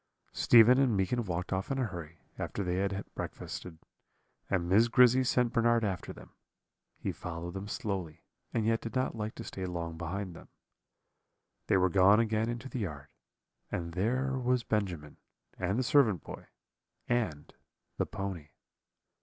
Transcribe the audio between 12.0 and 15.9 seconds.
again into the yard, and there was Benjamin, and the